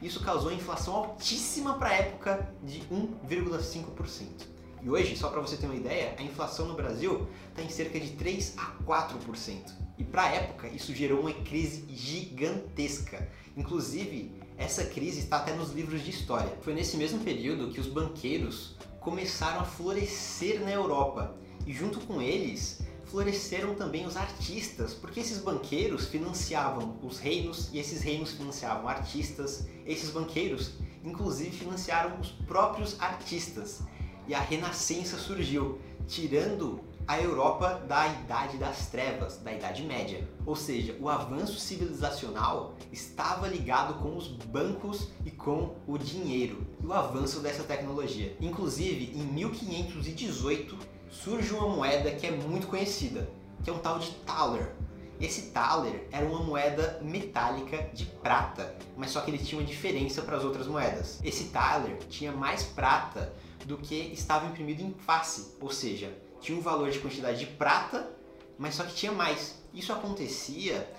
Isso 0.00 0.20
causou 0.20 0.52
inflação 0.52 0.94
altíssima 0.94 1.78
para 1.78 1.88
a 1.88 1.94
época 1.94 2.54
de 2.62 2.80
1,5%. 2.80 4.54
E 4.82 4.90
hoje, 4.90 5.16
só 5.16 5.30
para 5.30 5.40
você 5.40 5.56
ter 5.56 5.64
uma 5.64 5.74
ideia, 5.74 6.14
a 6.18 6.22
inflação 6.22 6.66
no 6.66 6.74
Brasil 6.74 7.26
está 7.48 7.62
em 7.62 7.70
cerca 7.70 7.98
de 7.98 8.10
3 8.10 8.54
a 8.58 8.72
4%. 8.84 9.72
E 9.96 10.04
para 10.04 10.24
a 10.24 10.28
época, 10.28 10.68
isso 10.68 10.94
gerou 10.94 11.20
uma 11.20 11.32
crise 11.32 11.86
gigantesca. 11.88 13.26
Inclusive, 13.56 14.30
essa 14.58 14.84
crise 14.84 15.20
está 15.20 15.38
até 15.38 15.54
nos 15.54 15.72
livros 15.72 16.02
de 16.02 16.10
história. 16.10 16.52
Foi 16.60 16.74
nesse 16.74 16.98
mesmo 16.98 17.20
período 17.20 17.72
que 17.72 17.80
os 17.80 17.86
banqueiros 17.86 18.76
começaram 19.00 19.60
a 19.60 19.64
florescer 19.64 20.60
na 20.60 20.70
Europa. 20.70 21.34
E 21.66 21.72
junto 21.72 22.00
com 22.00 22.20
eles, 22.20 22.82
floresceram 23.14 23.76
também 23.76 24.04
os 24.04 24.16
artistas, 24.16 24.92
porque 24.92 25.20
esses 25.20 25.38
banqueiros 25.38 26.08
financiavam 26.08 26.98
os 27.00 27.20
reinos 27.20 27.70
e 27.72 27.78
esses 27.78 28.02
reinos 28.02 28.32
financiavam 28.32 28.88
artistas. 28.88 29.68
Esses 29.86 30.10
banqueiros, 30.10 30.72
inclusive, 31.04 31.52
financiaram 31.52 32.18
os 32.18 32.30
próprios 32.30 33.00
artistas. 33.00 33.82
E 34.26 34.34
a 34.34 34.40
Renascença 34.40 35.16
surgiu, 35.16 35.78
tirando 36.08 36.80
a 37.06 37.20
Europa 37.20 37.84
da 37.86 38.08
Idade 38.08 38.56
das 38.56 38.88
Trevas, 38.88 39.36
da 39.36 39.52
Idade 39.52 39.84
Média. 39.84 40.28
Ou 40.44 40.56
seja, 40.56 40.96
o 40.98 41.08
avanço 41.08 41.60
civilizacional 41.60 42.74
estava 42.90 43.46
ligado 43.46 43.94
com 44.02 44.16
os 44.16 44.26
bancos 44.26 45.12
e 45.24 45.30
com 45.30 45.76
o 45.86 45.96
dinheiro 45.96 46.66
e 46.82 46.86
o 46.86 46.92
avanço 46.92 47.38
dessa 47.38 47.62
tecnologia. 47.62 48.36
Inclusive, 48.40 49.16
em 49.16 49.22
1518, 49.22 50.94
surge 51.14 51.54
uma 51.54 51.68
moeda 51.68 52.10
que 52.10 52.26
é 52.26 52.30
muito 52.32 52.66
conhecida, 52.66 53.28
que 53.62 53.70
é 53.70 53.72
um 53.72 53.78
tal 53.78 53.98
de 53.98 54.10
thaler. 54.26 54.74
Esse 55.20 55.52
thaler 55.52 56.08
era 56.10 56.26
uma 56.26 56.40
moeda 56.40 56.98
metálica 57.00 57.88
de 57.94 58.04
prata, 58.04 58.76
mas 58.96 59.12
só 59.12 59.20
que 59.20 59.30
ele 59.30 59.38
tinha 59.38 59.60
uma 59.60 59.66
diferença 59.66 60.22
para 60.22 60.36
as 60.36 60.44
outras 60.44 60.66
moedas. 60.66 61.20
Esse 61.22 61.44
thaler 61.44 61.98
tinha 62.10 62.32
mais 62.32 62.64
prata 62.64 63.32
do 63.64 63.78
que 63.78 63.94
estava 63.94 64.46
imprimido 64.46 64.82
em 64.82 64.92
face, 64.92 65.54
ou 65.60 65.70
seja, 65.70 66.12
tinha 66.40 66.58
um 66.58 66.60
valor 66.60 66.90
de 66.90 66.98
quantidade 66.98 67.38
de 67.38 67.46
prata, 67.46 68.10
mas 68.58 68.74
só 68.74 68.82
que 68.82 68.94
tinha 68.94 69.12
mais. 69.12 69.62
Isso 69.72 69.92
acontecia 69.92 70.90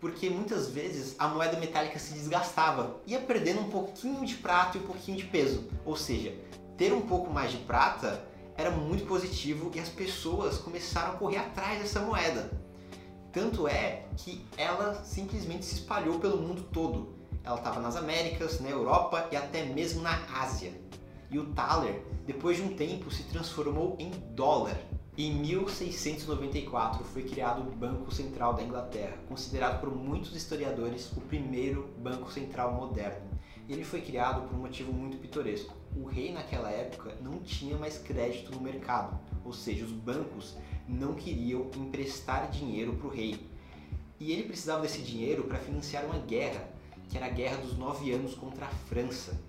porque 0.00 0.30
muitas 0.30 0.68
vezes 0.68 1.16
a 1.18 1.26
moeda 1.26 1.58
metálica 1.58 1.98
se 1.98 2.14
desgastava, 2.14 3.00
ia 3.06 3.18
perdendo 3.18 3.60
um 3.60 3.70
pouquinho 3.70 4.24
de 4.24 4.36
prata 4.36 4.78
e 4.78 4.80
um 4.80 4.84
pouquinho 4.84 5.18
de 5.18 5.24
peso. 5.24 5.68
Ou 5.84 5.96
seja, 5.96 6.34
ter 6.78 6.92
um 6.92 7.00
pouco 7.00 7.32
mais 7.32 7.50
de 7.50 7.58
prata 7.58 8.24
era 8.56 8.70
muito 8.70 9.06
positivo 9.06 9.70
e 9.74 9.80
as 9.80 9.88
pessoas 9.88 10.58
começaram 10.58 11.12
a 11.12 11.16
correr 11.16 11.38
atrás 11.38 11.80
dessa 11.80 12.00
moeda. 12.00 12.50
Tanto 13.32 13.68
é 13.68 14.06
que 14.16 14.46
ela 14.56 15.04
simplesmente 15.04 15.64
se 15.64 15.74
espalhou 15.74 16.18
pelo 16.18 16.38
mundo 16.38 16.62
todo. 16.72 17.14
Ela 17.44 17.56
estava 17.56 17.80
nas 17.80 17.94
Américas, 17.94 18.60
na 18.60 18.70
Europa 18.70 19.28
e 19.30 19.36
até 19.36 19.64
mesmo 19.64 20.00
na 20.00 20.18
Ásia. 20.40 20.72
E 21.30 21.38
o 21.38 21.52
thaler, 21.52 22.02
depois 22.26 22.56
de 22.56 22.62
um 22.62 22.74
tempo, 22.74 23.10
se 23.10 23.24
transformou 23.24 23.94
em 23.98 24.10
dólar. 24.34 24.76
Em 25.18 25.32
1694 25.32 27.04
foi 27.04 27.22
criado 27.22 27.60
o 27.60 27.76
Banco 27.76 28.12
Central 28.12 28.54
da 28.54 28.62
Inglaterra, 28.62 29.16
considerado 29.28 29.80
por 29.80 29.94
muitos 29.94 30.34
historiadores 30.34 31.10
o 31.12 31.20
primeiro 31.20 31.88
banco 31.98 32.30
central 32.30 32.72
moderno. 32.72 33.35
Ele 33.68 33.84
foi 33.84 34.00
criado 34.00 34.48
por 34.48 34.56
um 34.56 34.60
motivo 34.60 34.92
muito 34.92 35.16
pitoresco 35.16 35.74
o 35.96 36.04
rei 36.04 36.32
naquela 36.32 36.70
época 36.70 37.16
não 37.22 37.38
tinha 37.38 37.76
mais 37.76 37.98
crédito 37.98 38.52
no 38.52 38.60
mercado, 38.60 39.18
ou 39.44 39.52
seja, 39.52 39.84
os 39.84 39.92
bancos 39.92 40.56
não 40.86 41.14
queriam 41.14 41.70
emprestar 41.74 42.50
dinheiro 42.50 42.94
para 42.94 43.06
o 43.06 43.10
rei. 43.10 43.46
E 44.20 44.32
ele 44.32 44.44
precisava 44.44 44.82
desse 44.82 45.00
dinheiro 45.00 45.44
para 45.44 45.58
financiar 45.58 46.04
uma 46.04 46.18
guerra, 46.18 46.68
que 47.08 47.16
era 47.16 47.26
a 47.26 47.30
Guerra 47.30 47.56
dos 47.56 47.76
Nove 47.76 48.12
Anos 48.12 48.34
contra 48.34 48.66
a 48.66 48.68
França. 48.68 49.40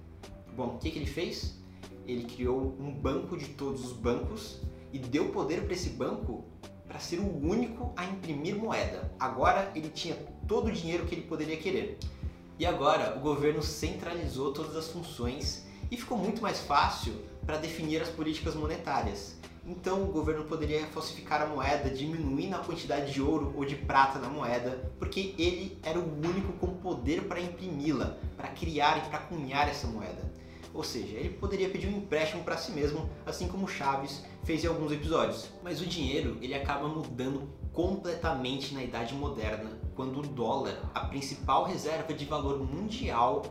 Bom, 0.55 0.75
o 0.75 0.77
que, 0.77 0.91
que 0.91 1.00
ele 1.00 1.05
fez? 1.05 1.57
Ele 2.05 2.24
criou 2.24 2.75
um 2.79 2.91
banco 2.91 3.38
de 3.38 3.50
todos 3.50 3.86
os 3.86 3.93
bancos 3.93 4.62
e 4.93 5.00
deu 5.00 5.29
poder 5.31 5.63
para 5.63 5.74
esse 5.74 5.89
banco 5.89 6.45
para 6.88 7.00
ser 7.00 7.19
o 7.19 7.45
único 7.45 7.93
a 7.97 8.05
imprimir 8.05 8.55
moeda. 8.55 9.12
Agora 9.19 9.71
ele 9.75 9.89
tinha 9.89 10.15
todo 10.47 10.67
o 10.67 10.71
dinheiro 10.71 11.05
que 11.05 11.15
ele 11.15 11.24
poderia 11.24 11.57
querer. 11.57 11.97
E 12.60 12.66
agora 12.66 13.16
o 13.16 13.20
governo 13.20 13.62
centralizou 13.62 14.52
todas 14.52 14.76
as 14.76 14.88
funções 14.88 15.66
e 15.92 15.98
ficou 15.98 16.18
muito 16.18 16.42
mais 16.42 16.60
fácil 16.60 17.14
para 17.46 17.58
definir 17.58 18.02
as 18.02 18.10
políticas 18.10 18.56
monetárias. 18.56 19.38
Então 19.66 20.02
o 20.02 20.12
governo 20.12 20.46
poderia 20.46 20.88
falsificar 20.88 21.42
a 21.42 21.46
moeda, 21.46 21.90
diminuindo 21.90 22.56
a 22.56 22.60
quantidade 22.60 23.14
de 23.14 23.22
ouro 23.22 23.54
ou 23.56 23.64
de 23.64 23.76
prata 23.76 24.18
na 24.18 24.30
moeda, 24.30 24.92
porque 24.98 25.36
ele 25.38 25.78
era 25.84 26.00
o 26.00 26.04
único 26.04 26.54
com 26.54 26.78
poder 26.78 27.24
para 27.24 27.40
imprimi-la, 27.40 28.18
para 28.36 28.48
criar 28.48 28.98
e 28.98 29.10
para 29.10 29.20
cunhar 29.20 29.68
essa 29.70 29.86
moeda. 29.86 30.32
Ou 30.74 30.84
seja, 30.84 31.16
ele 31.16 31.30
poderia 31.30 31.70
pedir 31.70 31.88
um 31.88 31.98
empréstimo 31.98 32.44
para 32.44 32.58
si 32.58 32.72
mesmo, 32.72 33.10
assim 33.26 33.48
como 33.48 33.68
Chaves 33.68 34.24
fez 34.44 34.64
em 34.64 34.68
alguns 34.68 34.92
episódios. 34.92 35.50
Mas 35.62 35.82
o 35.82 35.86
dinheiro 35.86 36.38
ele 36.42 36.54
acaba 36.54 36.88
mudando 36.88 37.50
completamente 37.77 38.74
na 38.74 38.84
Idade 38.84 39.13
Moderna, 39.13 39.69
quando 39.96 40.17
o 40.17 40.24
dólar, 40.24 40.81
a 40.96 41.01
principal 41.01 41.63
reserva 41.63 42.12
de 42.12 42.25
valor 42.25 42.57
mundial, 42.57 43.46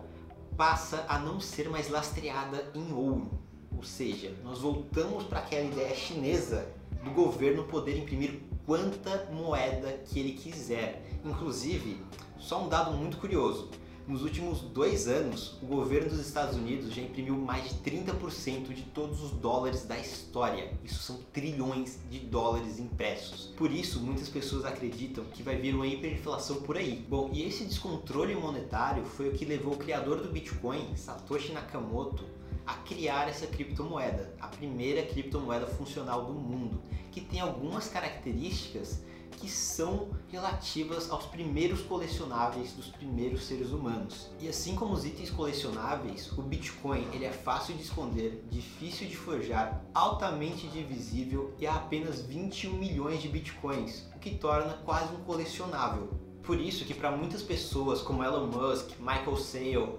passa 0.57 1.07
a 1.09 1.17
não 1.17 1.39
ser 1.39 1.69
mais 1.69 1.89
lastreada 1.89 2.69
em 2.75 2.93
ouro. 2.93 3.31
Ou 3.77 3.85
seja, 3.85 4.35
nós 4.43 4.59
voltamos 4.59 5.23
para 5.23 5.39
aquela 5.39 5.71
ideia 5.71 5.95
chinesa 5.95 6.67
do 7.05 7.13
governo 7.13 7.67
poder 7.67 7.99
imprimir 7.99 8.41
quanta 8.67 9.29
moeda 9.31 9.93
que 10.05 10.19
ele 10.19 10.33
quiser. 10.33 11.07
Inclusive, 11.25 12.03
só 12.37 12.65
um 12.65 12.69
dado 12.69 12.97
muito 12.97 13.19
curioso: 13.19 13.71
Nos 14.07 14.23
últimos 14.23 14.61
dois 14.61 15.09
anos, 15.09 15.57
o 15.61 15.67
governo 15.67 16.11
dos 16.11 16.21
Estados 16.21 16.55
Unidos 16.55 16.95
já 16.95 17.03
imprimiu 17.03 17.35
mais 17.35 17.71
de 17.71 17.75
30% 17.91 18.73
de 18.73 18.83
todos 18.83 19.21
os 19.21 19.33
dólares 19.33 19.85
da 19.85 19.99
história. 19.99 20.73
Isso 20.85 21.03
são 21.03 21.17
trilhões 21.33 21.99
de 22.09 22.21
dólares 22.21 22.79
impressos. 22.79 23.53
Por 23.57 23.69
isso, 23.69 23.99
muitas 23.99 24.29
pessoas 24.29 24.65
acreditam 24.65 25.25
que 25.25 25.43
vai 25.43 25.57
vir 25.57 25.75
uma 25.75 25.89
hiperinflação 25.89 26.63
por 26.63 26.77
aí. 26.77 27.05
Bom, 27.09 27.31
e 27.33 27.43
esse 27.43 27.65
descontrole 27.65 28.37
monetário 28.37 29.05
foi 29.05 29.29
o 29.29 29.33
que 29.33 29.45
levou 29.45 29.75
o 29.75 29.77
criador 29.77 30.21
do 30.21 30.29
Bitcoin, 30.29 30.95
Satoshi 30.95 31.51
Nakamoto, 31.51 32.25
a 32.65 32.75
criar 32.75 33.29
essa 33.29 33.49
criptomoeda, 33.49 34.33
a 34.41 34.47
primeira 34.47 35.03
criptomoeda 35.03 35.67
funcional 35.67 36.27
do 36.27 36.33
mundo, 36.33 36.81
que 37.11 37.21
tem 37.21 37.41
algumas 37.41 37.89
características 37.89 39.03
que 39.37 39.49
são 39.49 40.09
relativas 40.29 41.11
aos 41.11 41.27
primeiros 41.27 41.83
colecionáveis 41.83 42.73
dos 42.73 42.87
primeiros 42.87 43.45
seres 43.45 43.71
humanos. 43.71 44.29
E 44.41 44.49
assim 44.49 44.75
como 44.75 44.95
os 44.95 45.05
itens 45.05 45.31
colecionáveis, 45.31 46.33
o 46.33 46.43
Bitcoin 46.43 47.07
ele 47.13 47.25
é 47.25 47.33
fácil 47.33 47.75
de 47.75 47.83
esconder, 47.83 48.45
difícil 48.51 49.07
de 49.07 49.17
forjar, 49.17 49.85
altamente 49.95 50.67
divisível 50.69 51.55
e 51.59 51.67
há 51.67 51.75
apenas 51.75 52.21
21 52.23 52.73
milhões 52.73 53.23
de 53.23 53.29
Bitcoins, 53.29 54.09
o 54.15 54.19
que 54.19 54.35
torna 54.35 54.75
quase 54.85 55.15
um 55.15 55.23
colecionável. 55.25 56.11
Por 56.43 56.61
isso 56.61 56.85
que 56.85 56.95
para 56.95 57.11
muitas 57.11 57.43
pessoas 57.43 58.01
como 58.01 58.23
Elon 58.23 58.47
Musk, 58.47 58.99
Michael 59.01 59.37
Saylor, 59.37 59.99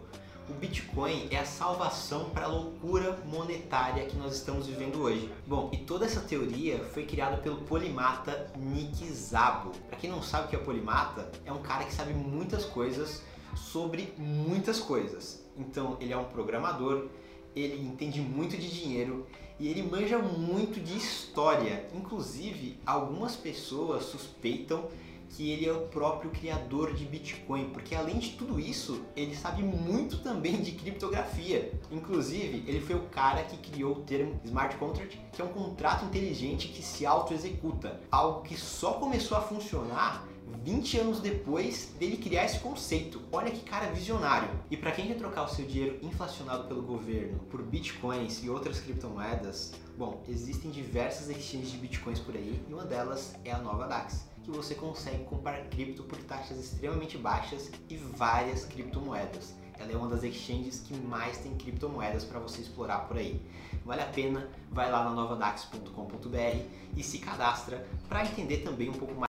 o 0.49 0.53
Bitcoin 0.53 1.27
é 1.29 1.37
a 1.37 1.45
salvação 1.45 2.29
para 2.29 2.45
a 2.45 2.47
loucura 2.47 3.21
monetária 3.25 4.05
que 4.05 4.15
nós 4.15 4.35
estamos 4.35 4.65
vivendo 4.67 5.01
hoje. 5.01 5.29
Bom, 5.45 5.69
e 5.73 5.77
toda 5.77 6.05
essa 6.05 6.21
teoria 6.21 6.79
foi 6.93 7.05
criada 7.05 7.37
pelo 7.37 7.57
polimata 7.63 8.51
Nick 8.55 9.05
Szabo. 9.07 9.71
Para 9.89 9.97
quem 9.97 10.09
não 10.09 10.23
sabe 10.23 10.47
o 10.47 10.49
que 10.49 10.55
é 10.55 10.59
polimata, 10.59 11.29
é 11.45 11.51
um 11.51 11.61
cara 11.61 11.83
que 11.83 11.93
sabe 11.93 12.13
muitas 12.13 12.63
coisas 12.63 13.23
sobre 13.55 14.13
muitas 14.17 14.79
coisas. 14.79 15.43
Então, 15.57 15.97
ele 15.99 16.13
é 16.13 16.17
um 16.17 16.25
programador, 16.25 17.07
ele 17.55 17.81
entende 17.85 18.21
muito 18.21 18.55
de 18.55 18.69
dinheiro 18.69 19.27
e 19.59 19.67
ele 19.67 19.83
manja 19.83 20.17
muito 20.17 20.79
de 20.79 20.95
história. 20.95 21.89
Inclusive, 21.93 22.79
algumas 22.85 23.35
pessoas 23.35 24.05
suspeitam 24.05 24.85
que 25.29 25.51
ele 25.51 25.65
é 25.67 25.73
o 25.73 25.87
próprio 25.87 26.31
criador 26.31 26.93
de 26.93 27.05
Bitcoin, 27.05 27.69
porque 27.69 27.95
além 27.95 28.19
de 28.19 28.31
tudo 28.31 28.59
isso, 28.59 29.01
ele 29.15 29.35
sabe 29.35 29.63
muito 29.63 30.19
também 30.19 30.61
de 30.61 30.71
criptografia. 30.71 31.71
Inclusive, 31.91 32.63
ele 32.67 32.81
foi 32.81 32.95
o 32.95 33.03
cara 33.03 33.43
que 33.43 33.57
criou 33.57 33.93
o 33.97 34.01
termo 34.01 34.39
smart 34.45 34.75
contract, 34.77 35.19
que 35.31 35.41
é 35.41 35.45
um 35.45 35.49
contrato 35.49 36.05
inteligente 36.05 36.69
que 36.69 36.81
se 36.81 37.05
auto-executa, 37.05 37.99
algo 38.11 38.41
que 38.41 38.57
só 38.57 38.93
começou 38.93 39.37
a 39.37 39.41
funcionar 39.41 40.27
20 40.63 40.99
anos 40.99 41.19
depois 41.19 41.93
dele 41.99 42.17
criar 42.17 42.45
esse 42.45 42.59
conceito. 42.59 43.21
Olha 43.31 43.51
que 43.51 43.61
cara 43.61 43.91
visionário. 43.91 44.49
E 44.69 44.77
para 44.77 44.91
quem 44.91 45.07
quer 45.07 45.15
trocar 45.15 45.43
o 45.43 45.47
seu 45.47 45.65
dinheiro 45.65 45.99
inflacionado 46.01 46.67
pelo 46.67 46.81
governo 46.81 47.39
por 47.49 47.61
bitcoins 47.61 48.43
e 48.43 48.49
outras 48.49 48.79
criptomoedas, 48.79 49.73
bom, 49.97 50.23
existem 50.27 50.71
diversas 50.71 51.29
exchanges 51.29 51.71
de 51.71 51.77
bitcoins 51.77 52.19
por 52.19 52.35
aí 52.35 52.61
e 52.67 52.73
uma 52.73 52.85
delas 52.85 53.35
é 53.45 53.51
a 53.51 53.59
Nova 53.59 53.87
Dax 53.87 54.25
que 54.47 54.51
você 54.51 54.73
consegue 54.73 55.25
comprar 55.25 55.61
cripto 55.65 56.03
por 56.03 56.17
taxas 56.23 56.57
extremamente 56.57 57.17
baixas 57.17 57.69
e 57.89 57.97
várias 57.97 58.63
criptomoedas. 58.63 59.53
Ela 59.77 59.91
é 59.91 59.95
uma 59.97 60.07
das 60.07 60.23
exchanges 60.23 60.79
que 60.79 60.95
mais 60.95 61.37
tem 61.39 61.53
criptomoedas 61.55 62.23
para 62.23 62.39
você 62.39 62.61
explorar 62.61 62.99
por 63.09 63.17
aí. 63.17 63.41
Vale 63.85 64.01
a 64.01 64.05
pena, 64.05 64.49
vai 64.71 64.89
lá 64.89 65.03
na 65.03 65.09
novadax.com.br 65.09 66.61
e 66.95 67.03
se 67.03 67.19
cadastra 67.19 67.85
para 68.07 68.25
entender 68.25 68.59
também 68.59 68.89
um 68.89 68.93
pouco 68.93 69.13
mais 69.13 69.25